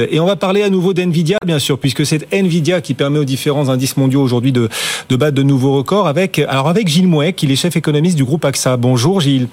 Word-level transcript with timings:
Et 0.00 0.20
on 0.20 0.26
va 0.26 0.36
parler 0.36 0.62
à 0.62 0.70
nouveau 0.70 0.94
d'NVIDIA, 0.94 1.38
bien 1.44 1.58
sûr, 1.58 1.76
puisque 1.76 2.06
c'est 2.06 2.32
NVIDIA 2.32 2.80
qui 2.80 2.94
permet 2.94 3.18
aux 3.18 3.24
différents 3.24 3.68
indices 3.68 3.96
mondiaux 3.96 4.22
aujourd'hui 4.22 4.52
de, 4.52 4.68
de 5.08 5.16
battre 5.16 5.34
de 5.34 5.42
nouveaux 5.42 5.76
records 5.76 6.06
avec, 6.06 6.38
alors 6.38 6.68
avec 6.68 6.86
Gilles 6.86 7.08
Mouet, 7.08 7.32
qui 7.32 7.50
est 7.50 7.56
chef 7.56 7.74
économiste 7.74 8.16
du 8.16 8.22
groupe 8.22 8.44
AXA. 8.44 8.76
Bonjour 8.76 9.20
Gilles. 9.20 9.48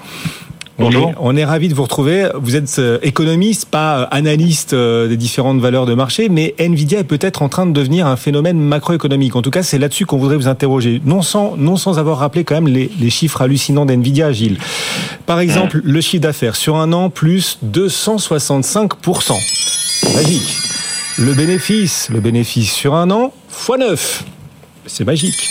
Bonjour. 0.77 1.13
On 1.19 1.35
est, 1.35 1.45
ravi 1.45 1.67
de 1.67 1.73
vous 1.73 1.81
retrouver. 1.81 2.29
Vous 2.35 2.55
êtes 2.55 2.75
euh, 2.77 2.99
économiste, 3.01 3.65
pas 3.69 4.01
euh, 4.01 4.05
analyste 4.11 4.73
euh, 4.73 5.07
des 5.07 5.17
différentes 5.17 5.59
valeurs 5.59 5.87
de 5.87 5.95
marché, 5.95 6.29
mais 6.29 6.53
Nvidia 6.59 6.99
est 6.99 7.05
peut-être 7.05 7.41
en 7.41 7.49
train 7.49 7.65
de 7.65 7.71
devenir 7.71 8.05
un 8.05 8.15
phénomène 8.15 8.59
macroéconomique. 8.59 9.35
En 9.35 9.41
tout 9.41 9.49
cas, 9.49 9.63
c'est 9.63 9.79
là-dessus 9.79 10.05
qu'on 10.05 10.17
voudrait 10.17 10.37
vous 10.37 10.47
interroger. 10.47 11.01
Non 11.05 11.23
sans, 11.23 11.57
non 11.57 11.75
sans 11.75 11.97
avoir 11.97 12.19
rappelé 12.19 12.43
quand 12.43 12.53
même 12.53 12.67
les, 12.67 12.91
les 12.99 13.09
chiffres 13.09 13.41
hallucinants 13.41 13.87
d'Nvidia, 13.87 14.31
Gilles. 14.31 14.59
Par 15.25 15.39
exemple, 15.39 15.81
le 15.83 16.01
chiffre 16.01 16.21
d'affaires 16.21 16.55
sur 16.55 16.75
un 16.75 16.93
an, 16.93 17.09
plus 17.09 17.57
265%. 17.65 19.33
Magique. 20.03 20.57
Le 21.17 21.33
bénéfice, 21.33 22.09
le 22.09 22.19
bénéfice 22.19 22.71
sur 22.71 22.95
un 22.95 23.09
an, 23.11 23.33
x 23.49 23.69
9. 23.79 24.23
C'est 24.85 25.05
magique. 25.05 25.47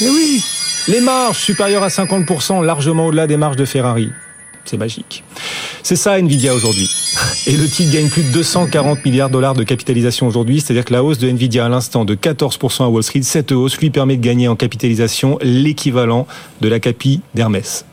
Mais 0.00 0.08
oui. 0.08 0.42
Les 0.88 1.00
marges 1.00 1.38
supérieures 1.38 1.82
à 1.82 1.88
50%, 1.88 2.64
largement 2.64 3.06
au-delà 3.06 3.26
des 3.26 3.36
marges 3.36 3.56
de 3.56 3.64
Ferrari. 3.64 4.10
C'est 4.64 4.76
magique. 4.76 5.24
C'est 5.82 5.96
ça 5.96 6.18
Nvidia 6.18 6.54
aujourd'hui. 6.54 6.90
Et 7.46 7.56
le 7.56 7.66
titre 7.68 7.92
gagne 7.92 8.08
plus 8.08 8.24
de 8.24 8.32
240 8.32 9.04
milliards 9.04 9.28
de 9.28 9.34
dollars 9.34 9.54
de 9.54 9.64
capitalisation 9.64 10.26
aujourd'hui, 10.26 10.60
c'est-à-dire 10.60 10.84
que 10.84 10.92
la 10.92 11.02
hausse 11.02 11.18
de 11.18 11.28
Nvidia 11.28 11.64
à 11.64 11.68
l'instant 11.68 12.04
de 12.04 12.14
14% 12.14 12.84
à 12.84 12.88
Wall 12.88 13.02
Street, 13.02 13.22
cette 13.22 13.52
hausse 13.52 13.78
lui 13.78 13.90
permet 13.90 14.16
de 14.16 14.22
gagner 14.22 14.48
en 14.48 14.56
capitalisation 14.56 15.38
l'équivalent 15.42 16.26
de 16.60 16.68
la 16.68 16.80
capi 16.80 17.22
d'Hermès. 17.34 17.84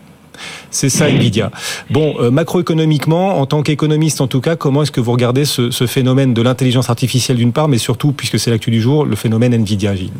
C'est 0.71 0.89
ça 0.89 1.09
Nvidia. 1.09 1.51
Bon, 1.89 2.15
euh, 2.19 2.31
macroéconomiquement, 2.31 3.39
en 3.39 3.45
tant 3.45 3.61
qu'économiste 3.61 4.21
en 4.21 4.27
tout 4.27 4.41
cas, 4.41 4.55
comment 4.55 4.83
est-ce 4.83 4.91
que 4.91 5.01
vous 5.01 5.11
regardez 5.11 5.45
ce, 5.45 5.71
ce 5.71 5.87
phénomène 5.87 6.33
de 6.33 6.41
l'intelligence 6.41 6.89
artificielle 6.89 7.37
d'une 7.37 7.53
part, 7.53 7.67
mais 7.67 7.77
surtout, 7.77 8.11
puisque 8.11 8.39
c'est 8.39 8.51
l'actu 8.51 8.71
du 8.71 8.81
jour, 8.81 9.05
le 9.05 9.15
phénomène 9.15 9.53
Nvidia, 9.53 9.95
Gilles? 9.95 10.11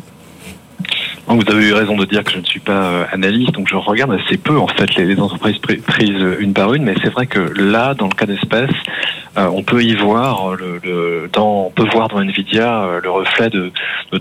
Vous 1.26 1.50
avez 1.50 1.68
eu 1.68 1.72
raison 1.72 1.96
de 1.96 2.04
dire 2.04 2.22
que 2.22 2.30
je 2.32 2.38
ne 2.38 2.44
suis 2.44 2.60
pas 2.60 2.72
euh, 2.72 3.04
analyste, 3.12 3.52
donc 3.52 3.68
je 3.68 3.76
regarde 3.76 4.12
assez 4.12 4.36
peu 4.36 4.58
en 4.58 4.66
fait 4.66 4.94
les, 4.96 5.18
entreprises 5.18 5.58
prises 5.58 6.24
une 6.38 6.52
par 6.52 6.74
une, 6.74 6.84
mais 6.84 6.94
c'est 7.02 7.10
vrai 7.10 7.26
que 7.26 7.38
là, 7.56 7.94
dans 7.94 8.06
le 8.06 8.14
cas 8.14 8.26
d'espèce, 8.26 8.70
euh, 9.38 9.48
on 9.52 9.62
peut 9.62 9.82
y 9.82 9.94
voir 9.94 10.54
le, 10.54 10.80
le, 10.84 11.30
dans, 11.32 11.66
on 11.66 11.70
peut 11.70 11.86
voir 11.92 12.08
dans 12.08 12.20
Nvidia 12.20 12.82
euh, 12.82 13.00
le 13.02 13.10
reflet 13.10 13.50
de, 13.50 13.72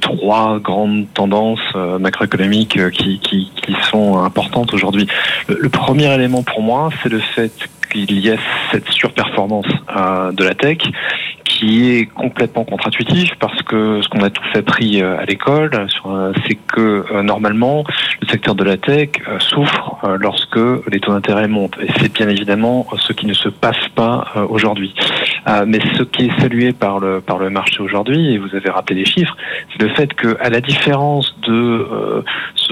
trois 0.02 0.59
grandes 0.59 1.06
tendances 1.14 1.76
macroéconomiques 2.00 2.80
qui, 2.92 3.20
qui, 3.20 3.52
qui, 3.56 3.76
sont 3.92 4.18
importantes 4.18 4.74
aujourd'hui. 4.74 5.08
Le, 5.48 5.59
le, 5.62 5.70
premier 5.70 6.12
élément 6.12 6.42
pour 6.42 6.64
moi, 6.64 6.90
c'est 7.02 7.09
le 7.09 7.20
fait 7.20 7.52
qu'il 7.92 8.20
y 8.20 8.30
ait 8.30 8.40
cette 8.72 8.90
surperformance 8.90 9.68
de 9.68 10.44
la 10.44 10.56
tech 10.56 10.80
est 11.64 12.06
complètement 12.06 12.64
contre-intuitif 12.64 13.31
parce 13.39 13.61
que 13.64 14.02
ce 14.02 14.09
qu'on 14.09 14.23
a 14.23 14.30
tous 14.30 14.58
appris 14.58 15.02
euh, 15.02 15.17
à 15.17 15.25
l'école, 15.25 15.72
euh, 16.06 16.33
c'est 16.45 16.56
que 16.56 17.06
euh, 17.11 17.23
normalement 17.23 17.83
le 18.22 18.28
secteur 18.28 18.56
de 18.56 18.64
la 18.64 18.78
tech 18.78 19.09
souffre 19.39 19.97
lorsque 20.19 20.59
les 20.91 21.00
taux 21.00 21.14
d'intérêt 21.14 21.47
montent. 21.47 21.78
Et 21.81 21.88
c'est 22.00 22.14
bien 22.14 22.28
évidemment 22.30 22.86
ce 22.97 23.14
qui 23.14 23.25
ne 23.25 23.34
se 23.34 23.50
passe 23.50 23.88
pas 23.95 24.28
aujourd'hui. 24.50 24.94
Mais 25.67 25.80
ce 25.97 26.03
qui 26.03 26.25
est 26.25 26.39
salué 26.39 26.72
par 26.72 27.00
le 27.00 27.22
par 27.22 27.38
le 27.38 27.50
marché 27.50 27.80
aujourd'hui, 27.81 28.34
et 28.34 28.38
vous 28.38 28.56
avez 28.56 28.69
rappelé 28.69 29.00
les 29.00 29.06
chiffres, 29.06 29.36
c'est 29.72 29.81
le 29.81 29.89
fait 29.94 30.14
que 30.14 30.38
à 30.39 30.50
la 30.50 30.61
différence 30.61 31.36
de 31.47 32.23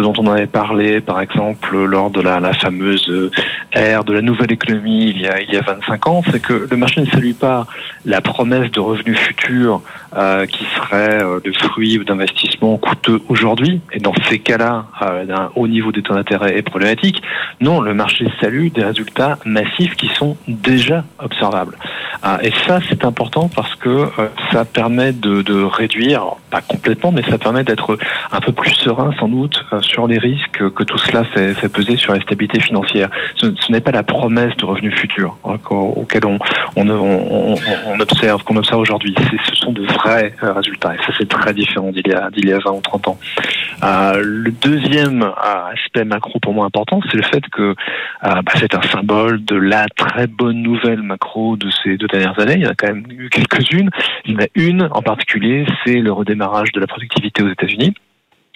dont 0.01 0.13
on 0.17 0.27
avait 0.27 0.47
parlé, 0.47 1.01
par 1.01 1.21
exemple, 1.21 1.77
lors 1.85 2.09
de 2.09 2.21
la, 2.21 2.41
fameuse 2.53 3.31
ère 3.71 4.03
de 4.03 4.13
la 4.13 4.21
nouvelle 4.21 4.51
économie 4.51 5.09
il 5.09 5.21
y 5.21 5.27
a 5.27 5.41
il 5.41 5.53
y 5.53 5.57
a 5.57 5.61
25 5.61 6.07
ans, 6.07 6.21
c'est 6.31 6.41
que 6.41 6.67
le 6.69 6.77
marché 6.77 7.01
ne 7.01 7.05
salue 7.05 7.33
pas 7.33 7.67
la 8.05 8.21
promesse 8.21 8.71
de 8.71 8.79
revenus 8.79 9.17
futurs 9.17 9.81
euh, 10.15 10.45
qui 10.45 10.65
seraient 10.75 11.23
euh, 11.23 11.39
le 11.43 11.53
fruit 11.53 11.99
d'investissements 12.05 12.77
coûteux 12.77 13.21
aujourd'hui. 13.29 13.81
Et 13.91 13.99
dans 13.99 14.13
ces 14.29 14.39
cas-là, 14.39 14.85
euh, 15.01 15.25
d'un 15.25 15.51
haut 15.55 15.67
niveau 15.67 15.91
des 15.91 16.01
taux 16.01 16.13
d'intérêt 16.13 16.57
est 16.57 16.61
problématique. 16.61 17.21
Non, 17.59 17.81
le 17.81 17.93
marché 17.93 18.27
salue 18.39 18.67
des 18.67 18.83
résultats 18.83 19.37
massifs 19.45 19.95
qui 19.95 20.07
sont 20.07 20.37
déjà 20.47 21.03
observables. 21.19 21.77
Euh, 22.25 22.37
et 22.43 22.51
ça, 22.67 22.79
c'est 22.89 23.03
important 23.03 23.49
parce 23.53 23.75
que 23.75 23.89
euh, 23.89 24.27
ça 24.51 24.65
permet 24.65 25.11
de, 25.11 25.63
réduire, 25.63 26.35
pas 26.49 26.61
complètement, 26.61 27.11
mais 27.11 27.23
ça 27.23 27.37
permet 27.37 27.63
d'être 27.63 27.97
un 28.31 28.39
peu 28.39 28.51
plus 28.51 28.73
serein 28.73 29.11
sans 29.19 29.27
doute 29.27 29.63
sur 29.91 30.07
les 30.07 30.17
risques 30.17 30.69
que 30.73 30.83
tout 30.83 30.97
cela 30.97 31.25
fait, 31.25 31.53
peser 31.67 31.97
sur 31.97 32.13
la 32.13 32.21
stabilité 32.21 32.59
financière. 32.61 33.09
Ce, 33.35 33.47
n'est 33.71 33.81
pas 33.81 33.91
la 33.91 34.03
promesse 34.03 34.55
de 34.57 34.65
revenus 34.65 34.95
futurs 34.95 35.37
hein, 35.43 35.57
auquel 35.69 36.25
on, 36.25 36.39
observe, 37.99 38.43
qu'on 38.43 38.55
observe 38.55 38.79
aujourd'hui. 38.79 39.13
Ce 39.49 39.55
sont 39.55 39.71
de 39.73 39.83
vrais 39.83 40.33
euh, 40.43 40.53
résultats. 40.53 40.95
Et 40.95 40.97
ça, 40.99 41.11
c'est 41.17 41.27
très 41.27 41.53
différent 41.53 41.91
d'il 41.91 42.07
y, 42.07 42.13
a, 42.13 42.29
d'il 42.29 42.47
y 42.47 42.53
a 42.53 42.59
20 42.59 42.71
ou 42.71 42.81
30 42.81 43.07
ans. 43.09 43.19
Euh, 43.83 44.21
le 44.23 44.51
deuxième 44.51 45.23
euh, 45.23 45.71
aspect 45.73 46.05
macro 46.05 46.39
pour 46.39 46.53
moi 46.53 46.65
important, 46.65 47.01
c'est 47.09 47.17
le 47.17 47.23
fait 47.23 47.43
que 47.51 47.75
bah, 48.21 48.41
c'est 48.55 48.73
un 48.75 48.81
symbole 48.83 49.43
de 49.43 49.55
la 49.55 49.87
très 49.89 50.27
bonne 50.27 50.61
nouvelle 50.61 51.01
macro 51.01 51.57
de 51.57 51.69
ces 51.83 51.97
deux 51.97 52.07
dernières 52.07 52.39
années. 52.39 52.55
Il 52.55 52.63
y 52.63 52.67
en 52.67 52.71
a 52.71 52.75
quand 52.75 52.87
même 52.87 53.05
eu 53.09 53.29
quelques-unes. 53.29 53.89
Il 54.25 54.33
y 54.33 54.35
en 54.35 54.39
a 54.39 54.47
une 54.55 54.87
en 54.91 55.01
particulier, 55.01 55.65
c'est 55.85 55.99
le 55.99 56.11
redémarrage 56.11 56.71
de 56.71 56.79
la 56.79 56.87
productivité 56.87 57.43
aux 57.43 57.49
États-Unis. 57.49 57.93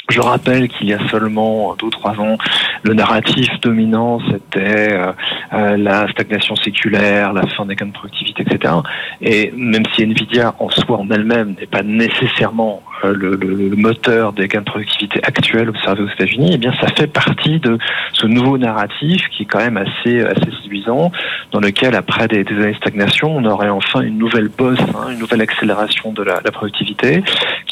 Je 0.09 0.21
rappelle 0.21 0.69
qu'il 0.69 0.87
y 0.87 0.93
a 0.93 0.99
seulement 1.09 1.75
deux 1.79 1.87
ou 1.87 1.89
trois 1.89 2.13
ans, 2.19 2.37
le 2.83 2.93
narratif 2.93 3.49
dominant, 3.61 4.19
c'était 4.29 4.93
euh, 4.93 5.11
euh, 5.53 5.77
la 5.77 6.07
stagnation 6.09 6.55
séculaire, 6.55 7.33
la 7.33 7.47
fin 7.47 7.65
des 7.65 7.75
gains 7.75 7.87
de 7.87 7.91
productivité, 7.91 8.43
etc. 8.43 8.75
Et 9.21 9.51
même 9.57 9.83
si 9.93 10.03
Nvidia 10.03 10.53
en 10.59 10.69
soi, 10.69 10.99
en 10.99 11.09
elle-même, 11.09 11.55
n'est 11.59 11.65
pas 11.65 11.81
nécessairement 11.81 12.83
euh, 13.03 13.13
le, 13.15 13.35
le, 13.35 13.69
le, 13.69 13.75
moteur 13.75 14.31
des 14.33 14.47
gains 14.47 14.59
de 14.59 14.65
productivité 14.65 15.19
actuels 15.23 15.69
observés 15.69 16.03
aux 16.03 16.09
États-Unis, 16.09 16.51
eh 16.53 16.57
bien, 16.57 16.73
ça 16.79 16.87
fait 16.95 17.07
partie 17.07 17.59
de 17.59 17.79
ce 18.13 18.27
nouveau 18.27 18.59
narratif 18.59 19.27
qui 19.29 19.43
est 19.43 19.45
quand 19.47 19.59
même 19.59 19.77
assez, 19.77 20.21
assez 20.21 20.51
séduisant, 20.61 21.11
dans 21.51 21.59
lequel, 21.59 21.95
après 21.95 22.27
des, 22.27 22.43
des 22.43 22.55
années 22.55 22.73
de 22.73 22.77
stagnation, 22.77 23.35
on 23.35 23.45
aurait 23.45 23.69
enfin 23.69 24.01
une 24.01 24.19
nouvelle 24.19 24.49
bosse, 24.49 24.79
hein, 24.79 25.09
une 25.11 25.19
nouvelle 25.19 25.41
accélération 25.41 26.13
de 26.13 26.21
la, 26.21 26.41
la 26.45 26.51
productivité, 26.51 27.23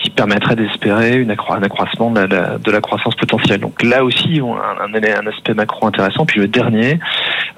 qui 0.03 0.09
permettrait 0.09 0.55
d'espérer 0.55 1.25
un 1.25 1.29
accroissement 1.63 2.11
de 2.11 2.71
la, 2.71 2.81
croissance 2.81 3.15
potentielle. 3.15 3.61
Donc 3.61 3.81
là 3.81 4.03
aussi, 4.03 4.41
un, 4.41 5.27
aspect 5.27 5.53
macro 5.53 5.87
intéressant. 5.87 6.25
Puis 6.25 6.41
le 6.41 6.47
dernier, 6.47 6.99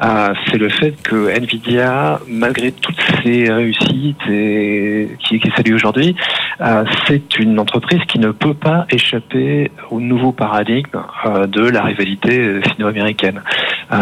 euh, 0.04 0.34
c'est 0.48 0.58
le 0.58 0.70
fait 0.70 0.92
que 1.04 1.30
Nvidia, 1.30 2.20
malgré 2.28 2.72
toutes 2.72 3.02
ses 3.24 3.52
réussites 3.52 4.28
et 4.30 5.10
qui, 5.20 5.40
qui 5.40 5.74
aujourd'hui, 5.74 6.16
euh, 6.62 6.86
c'est 7.08 7.40
une 7.40 7.60
entreprise 7.60 8.02
qui 8.08 8.20
ne 8.20 8.32
peut 8.32 8.54
pas 8.54 8.86
échapper 8.92 9.72
au 9.90 10.00
nouveau 10.00 10.32
paradigme 10.32 11.00
euh, 11.26 11.48
de 11.48 11.62
la 11.62 11.82
rivalité 11.82 12.62
sino-américaine. 12.76 13.42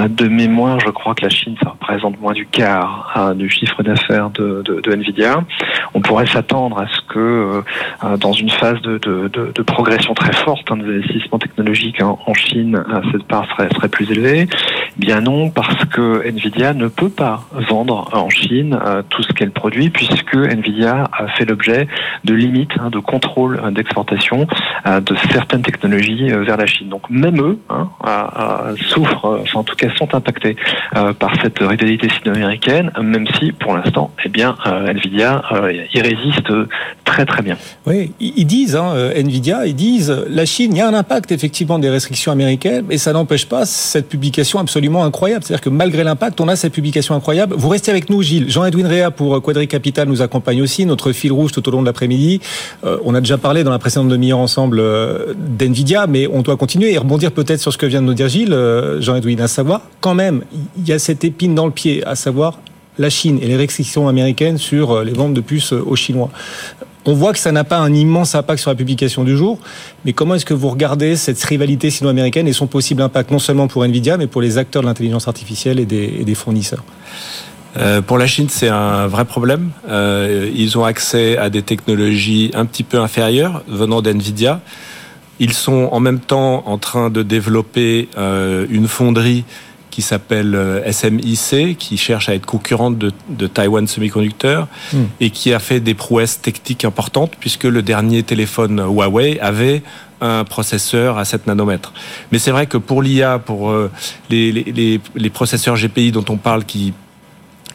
De 0.10 0.28
mémoire, 0.28 0.80
je 0.80 0.90
crois 0.90 1.14
que 1.14 1.24
la 1.24 1.30
Chine, 1.30 1.56
ça 1.62 1.70
représente 1.72 2.20
moins 2.22 2.34
du 2.34 2.46
quart 2.46 3.34
du 3.36 3.50
chiffre 3.50 3.84
d'affaires 3.84 4.30
de, 4.30 4.82
Nvidia. 4.90 5.44
On 5.94 6.00
pourrait 6.00 6.26
s'attendre 6.26 6.80
à 6.80 6.88
ce 6.88 7.02
que, 7.14 7.64
dans 8.34 8.40
une 8.40 8.50
phase 8.50 8.82
de, 8.82 9.62
progression 9.62 10.16
très 10.16 10.34
forte 10.34 10.72
hein, 10.72 10.78
des 10.78 10.86
investissements 10.86 11.38
technologiques 11.38 12.02
hein, 12.02 12.18
en 12.26 12.34
Chine, 12.34 12.76
euh, 12.76 13.02
cette 13.12 13.24
part 13.26 13.46
serait, 13.56 13.88
plus 13.90 14.10
élevée. 14.12 14.48
Bien 14.98 15.22
non, 15.22 15.52
parce 15.52 15.86
que 15.86 16.26
Nvidia 16.28 16.74
ne 16.74 16.88
peut 16.88 17.10
pas 17.10 17.44
vendre 17.70 18.10
en 18.14 18.30
Chine 18.30 18.80
tout 19.10 19.22
ce 19.22 19.34
qu'elle 19.34 19.52
produit, 19.52 19.90
puisque 19.90 20.36
Nvidia 20.36 21.10
a 21.12 21.28
fait 21.28 21.46
l'objet 21.46 21.88
de 22.24 22.34
limites, 22.34 22.72
hein, 22.80 22.90
de 22.90 23.00
contrôle 23.00 23.62
d'exportation 23.74 24.48
de 24.86 25.16
certaines 25.32 25.62
technologies 25.62 26.30
vers 26.30 26.58
la 26.58 26.66
Chine. 26.66 26.90
Donc 26.90 27.10
même 27.10 27.40
eux 27.40 27.60
souffrent, 28.90 29.40
enfin 29.42 29.60
en 29.60 29.64
tout 29.64 29.76
cas 29.76 29.90
sont 29.96 30.14
impactés 30.16 30.56
euh, 30.96 31.14
par 31.14 31.34
cette 31.42 31.60
rivalité 31.60 32.08
sino-américaine, 32.10 32.92
même 33.02 33.28
si 33.40 33.52
pour 33.52 33.76
l'instant, 33.76 34.12
eh 34.24 34.30
bien, 34.30 34.56
euh, 34.66 34.88
Nvidia 34.88 35.44
euh, 35.52 35.86
y 35.94 36.02
résiste 36.02 36.52
très 37.04 37.26
très 37.26 37.42
bien. 37.42 37.58
Oui, 37.86 38.12
ils 38.36 38.46
disent, 38.46 38.76
hein, 38.76 38.94
Nvidia, 39.16 39.66
ils 39.66 39.76
disent, 39.76 40.16
la 40.30 40.46
Chine, 40.46 40.72
il 40.74 40.78
y 40.78 40.82
a 40.82 40.88
un 40.88 40.94
impact 40.94 41.32
effectivement 41.32 41.80
des 41.80 41.90
restrictions 41.90 42.32
américaines, 42.32 42.86
mais 42.88 42.98
ça 42.98 43.14
n'empêche 43.14 43.46
pas 43.46 43.66
cette 43.66 44.08
publication 44.08 44.60
absolument 44.60 45.04
incroyable. 45.04 45.44
C'est-à-dire 45.44 45.62
que 45.62 45.70
malgré 45.70 46.04
l'impact, 46.04 46.42
on 46.42 46.48
a 46.48 46.56
cette 46.56 46.74
publication 46.74 47.16
incroyable. 47.16 47.56
Vous 47.58 47.70
restez 47.70 47.92
avec 47.92 48.10
nous, 48.10 48.22
Gilles. 48.22 48.50
Jean-Edwin 48.50 48.86
Réa 48.86 49.12
pour 49.12 49.42
Quadri 49.42 49.68
Capital 49.68 50.08
nous 50.08 50.22
accompagne 50.22 50.62
aussi, 50.62 50.86
notre 50.86 51.12
fil 51.12 51.32
rouge 51.32 51.52
tout 51.52 51.68
au 51.68 51.72
long 51.72 51.82
de 51.82 51.88
l'après-midi. 51.88 52.40
on 52.84 53.16
a 53.16 53.20
déjà 53.20 53.38
parlé 53.38 53.64
dans 53.64 53.72
la 53.72 53.80
précédente 53.80 54.10
demi-heure 54.10 54.40
ensemble 54.40 54.82
d'Nvidia, 55.36 56.08
mais 56.08 56.28
on 56.28 56.42
doit 56.42 56.58
continuer 56.58 56.94
et 56.94 56.98
rebondir 56.98 57.32
peut-être 57.32 57.60
sur 57.60 57.74
ce 57.74 57.78
que 57.78 57.86
vient 57.86 58.02
de 58.02 58.08
nous 58.08 58.14
dire 58.14 58.28
Gilles, 58.28 58.56
Jean-Edwin, 59.00 59.42
à 59.42 59.48
savoir, 59.48 59.82
quand 60.00 60.16
même, 60.16 60.44
il 60.78 60.88
y 60.88 60.94
a 60.94 61.00
cette 61.00 61.24
épine 61.24 61.56
dans 61.56 61.66
le 61.66 61.72
pied, 61.72 62.04
à 62.06 62.16
savoir 62.16 62.60
la 62.98 63.10
Chine 63.10 63.40
et 63.42 63.48
les 63.48 63.56
restrictions 63.56 64.08
américaines 64.08 64.58
sur 64.58 64.92
euh, 64.92 65.04
les 65.04 65.14
ventes 65.14 65.34
de 65.34 65.42
puces 65.42 65.74
euh, 65.74 65.84
aux 65.86 65.96
Chinois. 65.96 66.30
On 67.06 67.14
voit 67.14 67.34
que 67.34 67.40
ça 67.40 67.52
n'a 67.52 67.64
pas 67.64 67.78
un 67.78 67.94
immense 67.94 68.34
impact 68.36 68.62
sur 68.62 68.70
la 68.70 68.76
publication 68.76 69.24
du 69.24 69.36
jour, 69.36 69.60
mais 70.06 70.14
comment 70.14 70.36
est-ce 70.36 70.46
que 70.46 70.54
vous 70.54 70.70
regardez 70.70 71.16
cette 71.16 71.44
rivalité 71.44 71.90
sino-américaine 71.90 72.48
et 72.48 72.54
son 72.54 72.68
possible 72.68 73.02
impact 73.02 73.32
non 73.32 73.40
seulement 73.40 73.68
pour 73.68 73.84
Nvidia, 73.84 74.18
mais 74.18 74.28
pour 74.28 74.42
les 74.42 74.58
acteurs 74.58 74.82
de 74.82 74.88
l'intelligence 74.88 75.28
artificielle 75.28 75.80
et 75.80 75.86
des, 75.86 76.36
fournisseurs? 76.36 76.84
Pour 78.06 78.18
la 78.18 78.28
Chine, 78.28 78.48
c'est 78.50 78.70
un 78.70 79.08
vrai 79.08 79.26
problème. 79.26 79.72
ils 79.90 80.78
ont 80.78 80.86
accès 80.86 81.38
à 81.38 81.50
des 81.50 81.62
technologies 81.62 82.52
un 82.54 82.66
petit 82.66 82.84
peu 82.84 83.00
inférieures 83.00 83.64
venant 83.68 84.02
d'NVIDIA. 84.02 84.62
Ils 85.40 85.54
sont 85.54 85.90
en 85.92 86.00
même 86.00 86.20
temps 86.20 86.64
en 86.68 86.78
train 86.78 87.10
de 87.10 87.22
développer 87.24 88.08
une 88.18 88.88
fonderie 88.88 89.44
qui 89.94 90.02
s'appelle 90.02 90.56
euh, 90.56 90.92
SMIC, 90.92 91.78
qui 91.78 91.98
cherche 91.98 92.28
à 92.28 92.34
être 92.34 92.48
concurrente 92.48 92.98
de, 92.98 93.12
de 93.30 93.46
Taiwan 93.46 93.86
Semiconductor 93.86 94.68
hmm. 94.92 95.04
et 95.20 95.30
qui 95.30 95.54
a 95.54 95.60
fait 95.60 95.80
des 95.80 95.94
prouesses 95.94 96.42
techniques 96.42 96.84
importantes 96.84 97.34
puisque 97.40 97.66
le 97.66 97.84
dernier 97.84 98.24
téléphone 98.24 98.80
Huawei 98.80 99.40
avait 99.40 99.84
un 100.20 100.46
processeur 100.46 101.20
à 101.20 101.26
7 101.26 101.46
nanomètres. 101.46 101.94
Mais 102.32 102.40
c'est 102.40 102.50
vrai 102.50 102.66
que 102.66 102.78
pour 102.78 103.04
l'IA, 103.04 103.38
pour 103.38 103.70
euh, 103.70 103.92
les, 104.32 104.52
les, 104.52 105.00
les, 105.14 105.30
processeurs 105.30 105.76
GPI 105.76 106.12
dont 106.12 106.26
on 106.28 106.38
parle 106.38 106.66
qui 106.66 106.94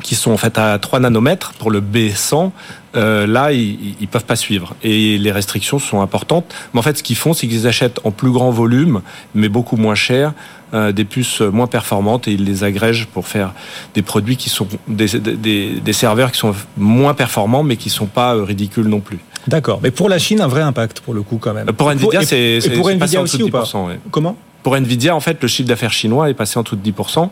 qui 0.08 0.14
sont 0.14 0.30
en 0.30 0.38
fait 0.38 0.56
à 0.56 0.78
3 0.78 1.00
nanomètres 1.00 1.52
pour 1.58 1.70
le 1.70 1.82
B100, 1.82 2.50
euh, 2.96 3.26
là, 3.26 3.52
ils, 3.52 3.94
ils 4.00 4.08
peuvent 4.08 4.24
pas 4.24 4.36
suivre. 4.36 4.74
Et 4.82 5.18
les 5.18 5.30
restrictions 5.30 5.78
sont 5.78 6.00
importantes. 6.00 6.46
Mais 6.72 6.80
en 6.80 6.82
fait, 6.82 6.96
ce 6.96 7.02
qu'ils 7.02 7.14
font, 7.14 7.34
c'est 7.34 7.46
qu'ils 7.46 7.66
achètent 7.66 8.00
en 8.04 8.10
plus 8.10 8.30
grand 8.30 8.50
volume, 8.50 9.02
mais 9.34 9.50
beaucoup 9.50 9.76
moins 9.76 9.94
cher, 9.94 10.32
euh, 10.72 10.92
des 10.92 11.04
puces 11.04 11.42
moins 11.42 11.66
performantes 11.66 12.26
et 12.26 12.32
ils 12.32 12.44
les 12.46 12.64
agrègent 12.64 13.04
pour 13.04 13.26
faire 13.26 13.52
des 13.92 14.00
produits 14.00 14.38
qui 14.38 14.48
sont 14.48 14.66
des, 14.86 15.08
des, 15.08 15.78
des 15.78 15.92
serveurs 15.92 16.32
qui 16.32 16.38
sont 16.38 16.54
moins 16.78 17.12
performants, 17.12 17.62
mais 17.62 17.76
qui 17.76 17.90
sont 17.90 18.06
pas 18.06 18.34
euh, 18.34 18.44
ridicules 18.44 18.88
non 18.88 19.00
plus. 19.00 19.18
D'accord. 19.46 19.80
Mais 19.82 19.90
pour 19.90 20.08
la 20.08 20.18
Chine, 20.18 20.40
un 20.40 20.48
vrai 20.48 20.62
impact 20.62 21.00
pour 21.00 21.12
le 21.12 21.20
coup 21.20 21.36
quand 21.36 21.52
même. 21.52 21.66
Pour 21.66 21.90
Nvidia, 21.90 22.22
c'est 22.22 22.60
pour 22.74 22.88
Nvidia 22.88 23.20
aussi 23.20 23.42
ou 23.42 23.50
pas 23.50 23.64
Comment? 24.10 24.38
Pour 24.68 24.76
Nvidia, 24.76 25.16
en 25.16 25.20
fait, 25.20 25.40
le 25.40 25.48
chiffre 25.48 25.66
d'affaires 25.66 25.94
chinois 25.94 26.28
est 26.28 26.34
passé 26.34 26.58
en 26.58 26.62
dessous 26.62 26.76
de 26.76 26.90
10%. 26.90 27.30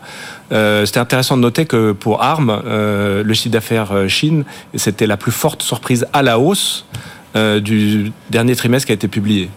Euh, 0.53 0.87
c'était 0.87 1.01
intéressant 1.01 1.37
de 1.37 1.43
noter 1.43 1.67
que 1.67 1.93
pour 1.93 2.23
ARM, 2.23 2.49
euh, 2.49 3.23
le 3.23 3.35
chiffre 3.35 3.53
d'affaires 3.53 3.93
euh, 3.93 4.09
Chine, 4.09 4.45
c'était 4.75 5.07
la 5.07 5.19
plus 5.19 5.33
forte 5.33 5.61
surprise 5.61 6.07
à 6.15 6.23
la 6.23 6.39
hausse 6.39 6.87
du 7.35 8.13
dernier 8.31 8.57
trimestre 8.57 8.87
qui 8.87 8.93
a 8.93 8.95
été 8.95 9.09
publié. 9.09 9.51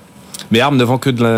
Mais 0.51 0.61
ARM 0.61 0.77
ne 0.77 0.83
vend 0.83 0.97
que 0.97 1.09
de 1.09 1.23
la, 1.23 1.29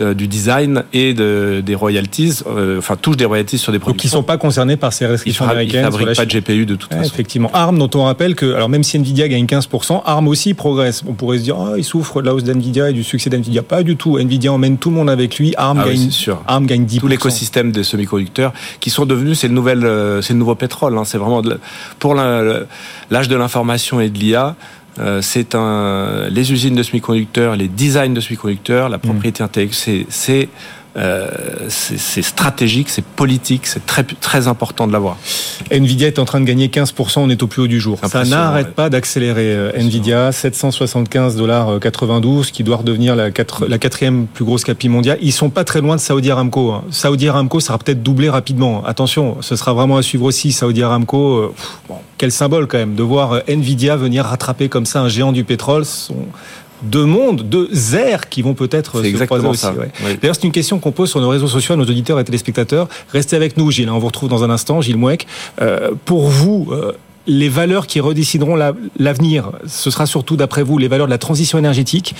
euh, 0.00 0.14
du 0.14 0.28
design 0.28 0.84
et 0.92 1.14
de, 1.14 1.62
des 1.64 1.74
royalties, 1.74 2.40
euh, 2.46 2.78
enfin 2.78 2.96
touche 2.96 3.16
des 3.16 3.24
royalties 3.24 3.58
sur 3.58 3.72
des 3.72 3.78
produits. 3.78 4.00
qui 4.00 4.06
ne 4.06 4.12
sont 4.12 4.22
pas 4.22 4.36
concernés 4.36 4.76
par 4.76 4.92
ces 4.92 5.06
restrictions 5.06 5.46
américaines. 5.48 5.80
Ils 5.82 5.86
ne 5.86 5.90
fabriquent 5.90 6.16
pas 6.16 6.26
de 6.26 6.40
GPU 6.40 6.66
de 6.66 6.74
toute 6.74 6.92
façon. 6.92 7.10
Effectivement. 7.12 7.50
ARM, 7.52 7.78
dont 7.78 7.90
on 7.94 8.04
rappelle 8.04 8.34
que, 8.34 8.54
alors 8.54 8.68
même 8.68 8.82
si 8.82 8.98
Nvidia 8.98 9.28
gagne 9.28 9.46
15%, 9.46 10.02
ARM 10.04 10.28
aussi 10.28 10.54
progresse. 10.54 11.02
On 11.06 11.14
pourrait 11.14 11.38
se 11.38 11.42
dire, 11.44 11.58
oh, 11.58 11.74
il 11.76 11.84
souffre 11.84 12.20
de 12.20 12.26
la 12.26 12.34
hausse 12.34 12.44
d'Nvidia 12.44 12.90
et 12.90 12.92
du 12.92 13.04
succès 13.04 13.30
d'Nvidia. 13.30 13.62
Pas 13.62 13.82
du 13.82 13.96
tout. 13.96 14.18
Nvidia 14.18 14.52
emmène 14.52 14.78
tout 14.78 14.90
le 14.90 14.96
monde 14.96 15.10
avec 15.10 15.38
lui. 15.38 15.54
ARM, 15.56 15.80
ah 15.82 15.88
gagne, 15.88 16.10
sûr. 16.10 16.42
ARM 16.46 16.66
gagne 16.66 16.84
10%. 16.84 17.00
Tout 17.00 17.08
l'écosystème 17.08 17.72
des 17.72 17.84
semi-conducteurs 17.84 18.52
qui 18.80 18.90
sont 18.90 19.06
devenus, 19.06 19.38
c'est 19.38 19.48
le, 19.48 19.54
nouvel, 19.54 19.84
euh, 19.84 20.22
c'est 20.22 20.32
le 20.32 20.38
nouveau 20.38 20.54
pétrole. 20.54 20.96
Hein. 20.98 21.04
C'est 21.04 21.18
vraiment 21.18 21.42
de, 21.42 21.58
pour 21.98 22.14
l'âge 22.14 23.28
de 23.28 23.36
l'information 23.36 24.00
et 24.00 24.10
de 24.10 24.18
l'IA. 24.18 24.56
Euh, 24.98 25.20
c'est 25.22 25.54
un, 25.54 26.28
les 26.30 26.52
usines 26.52 26.74
de 26.74 26.82
semi-conducteurs, 26.82 27.56
les 27.56 27.68
designs 27.68 28.14
de 28.14 28.20
semi-conducteurs, 28.20 28.88
la 28.88 28.98
propriété 28.98 29.42
mmh. 29.42 29.46
intellectuelle, 29.46 30.06
c'est 30.08 30.48
euh, 30.96 31.28
c'est 31.68 32.22
stratégique, 32.22 32.88
c'est 32.88 33.04
politique, 33.04 33.66
c'est 33.66 33.84
très, 33.84 34.04
très 34.04 34.46
important 34.46 34.86
de 34.86 34.92
l'avoir. 34.92 35.16
Nvidia 35.72 36.06
est 36.06 36.18
en 36.18 36.24
train 36.24 36.40
de 36.40 36.44
gagner 36.44 36.68
15%, 36.68 37.18
on 37.18 37.30
est 37.30 37.42
au 37.42 37.46
plus 37.48 37.62
haut 37.62 37.66
du 37.66 37.80
jour. 37.80 37.98
Ça 38.06 38.24
n'arrête 38.24 38.74
pas 38.74 38.90
d'accélérer. 38.90 39.54
Euh, 39.54 39.72
Nvidia, 39.74 40.30
775 40.30 41.36
dollars 41.36 41.80
92, 41.80 42.50
qui 42.52 42.62
doit 42.62 42.76
redevenir 42.76 43.16
la, 43.16 43.30
la 43.68 43.78
quatrième 43.78 44.26
plus 44.26 44.44
grosse 44.44 44.64
capi 44.64 44.88
mondiale. 44.88 45.18
Ils 45.20 45.32
sont 45.32 45.50
pas 45.50 45.64
très 45.64 45.80
loin 45.80 45.96
de 45.96 46.00
Saudi 46.00 46.30
Aramco. 46.30 46.70
Hein. 46.70 46.84
Saudi 46.90 47.28
Aramco 47.28 47.58
sera 47.58 47.78
peut-être 47.78 48.02
doublé 48.02 48.30
rapidement. 48.30 48.84
Attention, 48.84 49.38
ce 49.40 49.56
sera 49.56 49.72
vraiment 49.72 49.96
à 49.96 50.02
suivre 50.02 50.24
aussi. 50.24 50.52
Saudi 50.52 50.82
Aramco, 50.82 51.36
euh, 51.36 51.54
bon, 51.88 51.96
quel 52.18 52.30
symbole 52.30 52.68
quand 52.68 52.78
même 52.78 52.94
de 52.94 53.02
voir 53.02 53.42
Nvidia 53.48 53.96
venir 53.96 54.26
rattraper 54.26 54.68
comme 54.68 54.86
ça 54.86 55.00
un 55.00 55.08
géant 55.08 55.32
du 55.32 55.42
pétrole. 55.42 55.84
Son 55.84 56.14
deux 56.84 57.04
mondes, 57.04 57.42
deux 57.42 57.94
airs 57.94 58.28
qui 58.28 58.42
vont 58.42 58.54
peut-être 58.54 59.02
se 59.02 59.24
croiser 59.24 59.46
aussi. 59.46 59.66
D'ailleurs, 60.20 60.34
c'est 60.34 60.44
une 60.44 60.52
question 60.52 60.78
qu'on 60.78 60.92
pose 60.92 61.10
sur 61.10 61.20
nos 61.20 61.28
réseaux 61.28 61.48
sociaux 61.48 61.74
à 61.74 61.76
nos 61.76 61.84
auditeurs 61.84 62.18
et 62.20 62.24
téléspectateurs. 62.24 62.88
Restez 63.12 63.36
avec 63.36 63.56
nous, 63.56 63.70
Gilles. 63.70 63.88
Hein. 63.88 63.94
On 63.94 63.98
vous 63.98 64.06
retrouve 64.06 64.28
dans 64.28 64.44
un 64.44 64.50
instant, 64.50 64.80
Gilles 64.80 64.96
Mouek. 64.96 65.26
Euh, 65.60 65.90
pour 66.04 66.28
vous, 66.28 66.68
euh, 66.70 66.92
les 67.26 67.48
valeurs 67.48 67.86
qui 67.86 68.00
redécideront 68.00 68.56
l'avenir, 68.98 69.52
ce 69.66 69.90
sera 69.90 70.06
surtout, 70.06 70.36
d'après 70.36 70.62
vous, 70.62 70.78
les 70.78 70.88
valeurs 70.88 71.06
de 71.06 71.12
la 71.12 71.18
transition 71.18 71.58
énergétique, 71.58 72.14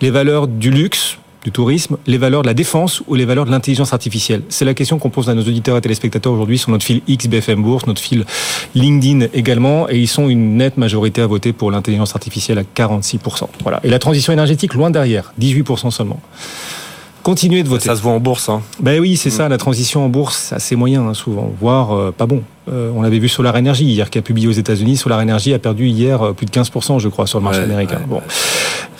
les 0.00 0.10
valeurs 0.10 0.46
du 0.46 0.70
luxe, 0.70 1.18
du 1.44 1.50
tourisme, 1.50 1.96
les 2.06 2.18
valeurs 2.18 2.42
de 2.42 2.46
la 2.46 2.54
défense 2.54 3.02
ou 3.06 3.14
les 3.14 3.24
valeurs 3.24 3.46
de 3.46 3.50
l'intelligence 3.50 3.92
artificielle? 3.92 4.42
C'est 4.48 4.64
la 4.64 4.74
question 4.74 4.98
qu'on 4.98 5.10
pose 5.10 5.28
à 5.28 5.34
nos 5.34 5.42
auditeurs 5.42 5.76
et 5.76 5.80
téléspectateurs 5.80 6.32
aujourd'hui 6.32 6.58
sur 6.58 6.70
notre 6.70 6.84
fil 6.84 7.02
XBFM 7.08 7.62
Bourse, 7.62 7.86
notre 7.86 8.00
fil 8.00 8.24
LinkedIn 8.74 9.26
également, 9.34 9.88
et 9.88 9.98
ils 9.98 10.08
sont 10.08 10.28
une 10.28 10.56
nette 10.56 10.76
majorité 10.76 11.22
à 11.22 11.26
voter 11.26 11.52
pour 11.52 11.70
l'intelligence 11.70 12.14
artificielle 12.14 12.58
à 12.58 12.62
46%. 12.62 13.48
Voilà. 13.62 13.80
Et 13.84 13.88
la 13.88 13.98
transition 13.98 14.32
énergétique 14.32 14.74
loin 14.74 14.90
derrière, 14.90 15.32
18% 15.40 15.90
seulement. 15.90 16.20
Continuez 17.22 17.62
de 17.62 17.68
voter. 17.68 17.86
Ça 17.86 17.94
se 17.94 18.02
voit 18.02 18.12
en 18.12 18.18
bourse. 18.18 18.48
Hein. 18.48 18.62
Ben 18.80 19.00
oui, 19.00 19.16
c'est 19.16 19.28
mm. 19.28 19.32
ça, 19.32 19.48
la 19.48 19.58
transition 19.58 20.04
en 20.04 20.08
bourse, 20.08 20.52
assez 20.52 20.74
moyen 20.74 21.06
hein, 21.06 21.14
souvent, 21.14 21.52
voire 21.60 21.92
euh, 21.92 22.10
pas 22.10 22.26
bon. 22.26 22.42
Euh, 22.70 22.90
on 22.94 23.02
l'avait 23.02 23.20
vu 23.20 23.28
Solar 23.28 23.54
Energy 23.54 23.84
hier, 23.84 24.10
qui 24.10 24.18
a 24.18 24.22
publié 24.22 24.48
aux 24.48 24.52
États-Unis. 24.52 24.96
Solar 24.96 25.20
Energy 25.20 25.54
a 25.54 25.58
perdu 25.58 25.86
hier 25.86 26.22
euh, 26.22 26.32
plus 26.32 26.46
de 26.46 26.50
15%, 26.50 26.98
je 26.98 27.08
crois, 27.08 27.26
sur 27.26 27.38
le 27.38 27.44
marché 27.44 27.60
américain. 27.60 28.00
bon. 28.06 28.20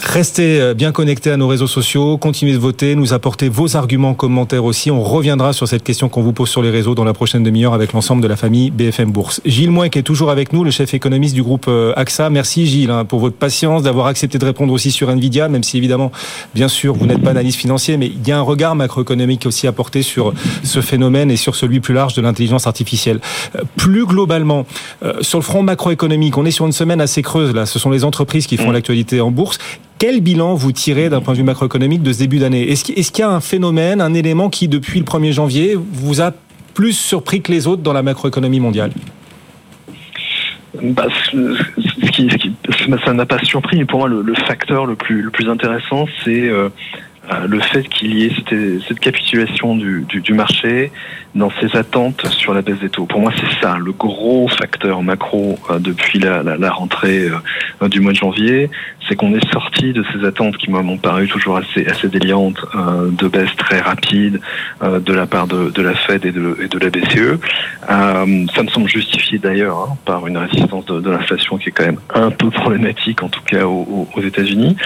Restez 0.04 0.60
euh, 0.60 0.74
bien 0.74 0.90
connectés 0.90 1.30
à 1.30 1.36
nos 1.36 1.46
réseaux 1.46 1.68
sociaux, 1.68 2.18
continuez 2.18 2.52
de 2.52 2.58
voter, 2.58 2.96
nous 2.96 3.12
apporter 3.12 3.48
vos 3.48 3.76
arguments, 3.76 4.14
commentaires 4.14 4.64
aussi. 4.64 4.90
On 4.90 5.00
reviendra 5.02 5.52
sur 5.52 5.68
cette 5.68 5.84
question 5.84 6.08
qu'on 6.08 6.22
vous 6.22 6.32
pose 6.32 6.48
sur 6.48 6.60
les 6.60 6.70
réseaux 6.70 6.96
dans 6.96 7.04
la 7.04 7.12
prochaine 7.12 7.44
demi-heure 7.44 7.72
avec 7.72 7.92
l'ensemble 7.92 8.20
de 8.20 8.26
la 8.26 8.36
famille 8.36 8.72
BFM 8.72 9.12
Bourse. 9.12 9.40
Gilles 9.44 9.70
qui 9.90 9.98
est 9.98 10.02
toujours 10.02 10.30
avec 10.30 10.52
nous, 10.52 10.64
le 10.64 10.72
chef 10.72 10.92
économiste 10.92 11.34
du 11.34 11.42
groupe 11.42 11.70
AXA. 11.96 12.30
Merci 12.30 12.66
Gilles 12.66 12.90
hein, 12.90 13.04
pour 13.04 13.20
votre 13.20 13.36
patience, 13.36 13.84
d'avoir 13.84 14.06
accepté 14.06 14.38
de 14.38 14.44
répondre 14.44 14.72
aussi 14.72 14.90
sur 14.90 15.08
Nvidia, 15.08 15.48
même 15.48 15.62
si 15.62 15.78
évidemment, 15.78 16.10
bien 16.54 16.68
sûr, 16.68 16.94
vous 16.94 17.06
n'êtes 17.06 17.22
pas 17.22 17.30
analyste 17.30 17.58
financier, 17.58 17.96
mais 17.96 18.08
il 18.08 18.26
y 18.26 18.32
a 18.32 18.38
un 18.38 18.42
regard 18.42 18.74
macroéconomique 18.74 19.46
aussi 19.46 19.66
à 19.66 19.72
porter 19.72 20.02
sur 20.02 20.34
ce 20.64 20.80
phénomène 20.80 21.30
et 21.30 21.36
sur 21.36 21.54
celui 21.54 21.80
plus 21.80 21.94
large 21.94 22.14
de 22.14 22.22
l'intelligence 22.22 22.66
artificielle. 22.66 23.20
Plus 23.76 24.04
globalement, 24.04 24.66
euh, 25.04 25.14
sur 25.22 25.38
le 25.38 25.44
front 25.44 25.62
macroéconomique, 25.62 26.36
on 26.36 26.44
est 26.44 26.50
sur 26.50 26.66
une 26.66 26.72
semaine 26.72 27.00
assez 27.00 27.22
creuse 27.22 27.54
là. 27.54 27.66
Ce 27.66 27.78
sont 27.78 27.90
les 27.90 28.04
entreprises 28.04 28.46
qui 28.46 28.56
font 28.56 28.70
mm. 28.70 28.74
l'actualité 28.74 29.20
en 29.20 29.30
bourse. 29.30 29.58
Quel 30.02 30.20
bilan 30.20 30.54
vous 30.56 30.72
tirez 30.72 31.08
d'un 31.10 31.20
point 31.20 31.34
de 31.34 31.38
vue 31.38 31.44
macroéconomique 31.44 32.02
de 32.02 32.12
ce 32.12 32.18
début 32.18 32.40
d'année 32.40 32.68
Est-ce 32.68 32.82
qu'il 33.12 33.20
y 33.20 33.22
a 33.22 33.30
un 33.30 33.40
phénomène, 33.40 34.00
un 34.00 34.14
élément 34.14 34.50
qui, 34.50 34.66
depuis 34.66 34.98
le 34.98 35.04
1er 35.04 35.30
janvier, 35.30 35.76
vous 35.76 36.20
a 36.20 36.32
plus 36.74 36.92
surpris 36.92 37.40
que 37.40 37.52
les 37.52 37.68
autres 37.68 37.82
dans 37.82 37.92
la 37.92 38.02
macroéconomie 38.02 38.58
mondiale? 38.58 38.90
Bah, 40.82 41.06
ça 43.04 43.12
n'a 43.12 43.26
pas 43.26 43.38
surpris, 43.44 43.78
mais 43.78 43.84
pour 43.84 44.00
moi, 44.00 44.08
le, 44.08 44.34
facteur 44.44 44.86
le 44.86 44.96
plus, 44.96 45.30
intéressant, 45.48 46.08
c'est 46.24 46.48
euh, 46.48 46.68
le 47.46 47.60
fait 47.60 47.84
qu'il 47.84 48.18
y 48.18 48.26
ait 48.26 48.32
cette, 48.88 48.98
capitulation 48.98 49.76
du, 49.76 50.32
marché 50.32 50.90
dans 51.34 51.50
ses 51.60 51.76
attentes 51.76 52.26
sur 52.26 52.52
la 52.52 52.62
baisse 52.62 52.80
des 52.80 52.88
taux. 52.88 53.06
Pour 53.06 53.20
moi, 53.20 53.32
c'est 53.36 53.60
ça 53.60 53.76
le 53.78 53.92
gros 53.92 54.48
facteur 54.48 55.02
macro 55.02 55.58
euh, 55.70 55.78
depuis 55.78 56.18
la, 56.18 56.70
rentrée 56.70 57.28
euh, 57.80 57.88
du 57.88 58.00
mois 58.00 58.12
de 58.12 58.18
janvier, 58.18 58.70
c'est 59.08 59.16
qu'on 59.16 59.34
est 59.34 59.52
sorti 59.52 59.92
de 59.92 60.04
ces 60.12 60.26
attentes 60.26 60.56
qui 60.58 60.70
m'ont 60.70 60.98
paru 60.98 61.28
toujours 61.28 61.56
assez, 61.56 61.84
déliantes 62.08 62.60
de 63.10 63.28
baisse 63.28 63.54
très 63.56 63.80
rapide 63.80 64.40
de 64.82 65.12
la 65.12 65.26
part 65.26 65.46
de, 65.46 65.82
la 65.82 65.94
Fed 65.94 66.24
et 66.26 66.32
de, 66.32 66.78
la 66.78 66.90
BCE. 66.90 67.38
ça 67.88 68.24
me 68.62 68.68
semble 68.68 68.88
justifié 68.88 69.38
d'ailleurs 69.38 69.78
hein, 69.78 69.96
par 70.04 70.26
une 70.26 70.36
résistance 70.36 70.84
de, 70.86 71.00
de 71.00 71.10
l'inflation 71.10 71.58
qui 71.58 71.70
est 71.70 71.72
quand 71.72 71.86
même 71.86 72.00
un 72.14 72.30
peu 72.30 72.50
problématique, 72.50 73.22
en 73.22 73.28
tout 73.28 73.42
cas 73.42 73.64
aux, 73.64 74.08
aux 74.14 74.20
États-Unis. 74.20 74.76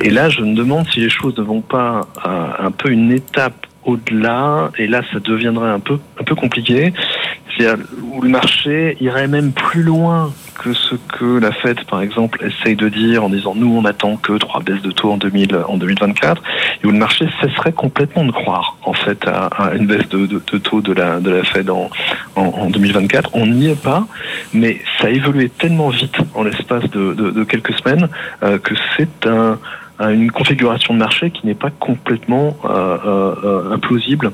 Et 0.00 0.10
là, 0.10 0.28
je 0.28 0.40
me 0.40 0.54
demande 0.54 0.86
si 0.92 1.00
les 1.00 1.10
choses 1.10 1.36
ne 1.38 1.42
vont 1.42 1.60
pas 1.60 1.81
un 2.24 2.70
peu 2.70 2.90
une 2.90 3.12
étape 3.12 3.66
au-delà, 3.84 4.70
et 4.78 4.86
là 4.86 5.02
ça 5.12 5.18
deviendrait 5.18 5.70
un 5.70 5.80
peu 5.80 5.98
un 6.20 6.24
peu 6.24 6.34
compliqué, 6.34 6.92
où 8.02 8.22
le 8.22 8.28
marché 8.28 8.96
irait 9.00 9.28
même 9.28 9.52
plus 9.52 9.82
loin 9.82 10.32
que 10.62 10.72
ce 10.72 10.94
que 10.94 11.38
la 11.38 11.52
Fed, 11.52 11.84
par 11.84 12.02
exemple, 12.02 12.44
essaye 12.44 12.76
de 12.76 12.88
dire 12.88 13.24
en 13.24 13.28
disant 13.28 13.54
nous 13.54 13.74
on 13.74 13.84
attend 13.84 14.16
que 14.16 14.34
trois 14.34 14.62
baisses 14.62 14.82
de 14.82 14.90
taux 14.90 15.10
en, 15.10 15.16
2000, 15.16 15.56
en 15.66 15.76
2024, 15.76 16.42
et 16.82 16.86
où 16.86 16.90
le 16.90 16.98
marché 16.98 17.26
cesserait 17.40 17.72
complètement 17.72 18.24
de 18.24 18.32
croire 18.32 18.76
en 18.84 18.92
fait 18.92 19.26
à, 19.26 19.72
une 19.74 19.86
baisse 19.86 20.08
de, 20.08 20.26
taux 20.58 20.80
de 20.80 20.92
la, 20.92 21.20
de 21.20 21.30
la 21.30 21.44
Fed 21.44 21.70
en, 21.70 21.90
en, 22.36 22.70
2024. 22.70 23.30
On 23.34 23.46
n'y 23.46 23.68
est 23.68 23.82
pas, 23.82 24.06
mais 24.52 24.80
ça 25.00 25.08
a 25.08 25.10
évolué 25.10 25.48
tellement 25.48 25.88
vite 25.88 26.16
en 26.34 26.44
l'espace 26.44 26.88
de, 26.90 27.44
quelques 27.44 27.74
semaines 27.78 28.08
euh, 28.42 28.58
que 28.58 28.74
c'est 28.96 29.26
un 29.26 29.58
une 30.10 30.30
configuration 30.30 30.94
de 30.94 30.98
marché 30.98 31.30
qui 31.30 31.46
n'est 31.46 31.54
pas 31.54 31.70
complètement 31.70 32.56
euh, 32.64 32.98
euh, 33.04 33.34
euh, 33.44 33.72
implausible. 33.72 34.32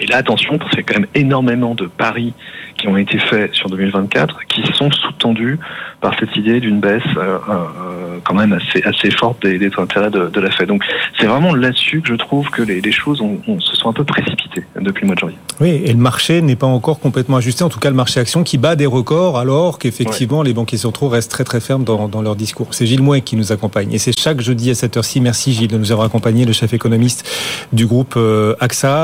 Et 0.00 0.06
là, 0.06 0.16
attention, 0.16 0.58
parce 0.58 0.70
qu'il 0.70 0.80
y 0.80 0.82
a 0.82 0.92
quand 0.92 1.00
même 1.00 1.08
énormément 1.14 1.74
de 1.74 1.86
paris 1.86 2.32
qui 2.76 2.88
ont 2.88 2.96
été 2.96 3.18
faits 3.18 3.54
sur 3.54 3.68
2024 3.68 4.40
qui 4.48 4.62
sont 4.72 4.90
sous-tendus 4.90 5.58
par 6.00 6.18
cette 6.18 6.34
idée 6.36 6.60
d'une 6.60 6.80
baisse 6.80 7.02
quand 8.24 8.34
même 8.34 8.52
assez, 8.52 8.82
assez 8.84 9.10
forte 9.10 9.42
des, 9.42 9.58
des 9.58 9.70
intérêts 9.76 10.10
de, 10.10 10.28
de, 10.28 10.40
la 10.40 10.50
Fed. 10.50 10.68
Donc 10.68 10.82
c'est 11.18 11.26
vraiment 11.26 11.54
là-dessus 11.54 12.00
que 12.00 12.08
je 12.08 12.14
trouve 12.14 12.48
que 12.50 12.62
les, 12.62 12.80
les 12.80 12.92
choses 12.92 13.20
ont, 13.20 13.38
se 13.60 13.76
sont 13.76 13.90
un 13.90 13.92
peu 13.92 14.04
précipitées 14.04 14.64
depuis 14.80 15.02
le 15.02 15.06
mois 15.08 15.14
de 15.14 15.20
janvier. 15.20 15.36
Oui, 15.60 15.82
et 15.84 15.92
le 15.92 15.98
marché 15.98 16.40
n'est 16.40 16.56
pas 16.56 16.66
encore 16.66 17.00
complètement 17.00 17.36
ajusté, 17.36 17.64
en 17.64 17.68
tout 17.68 17.80
cas 17.80 17.90
le 17.90 17.96
marché 17.96 18.20
action 18.20 18.42
qui 18.42 18.58
bat 18.58 18.76
des 18.76 18.86
records 18.86 19.38
alors 19.38 19.78
qu'effectivement 19.78 20.42
les 20.42 20.54
banquiers 20.54 20.78
centraux 20.78 21.08
restent 21.08 21.30
très 21.30 21.44
très 21.44 21.60
fermes 21.60 21.84
dans, 21.84 22.08
dans 22.08 22.22
leur 22.22 22.36
discours. 22.36 22.68
C'est 22.70 22.86
Gilles 22.86 23.02
Mouet 23.02 23.20
qui 23.20 23.36
nous 23.36 23.52
accompagne 23.52 23.92
et 23.92 23.98
c'est 23.98 24.18
chaque 24.18 24.40
jeudi 24.40 24.70
à 24.70 24.74
cette 24.74 24.96
heure-ci. 24.96 25.20
Merci 25.20 25.52
Gilles 25.52 25.68
de 25.68 25.78
nous 25.78 25.92
avoir 25.92 26.06
accompagné, 26.06 26.44
le 26.44 26.52
chef 26.52 26.72
économiste 26.72 27.28
du 27.72 27.86
groupe 27.86 28.18
AXA. 28.60 28.98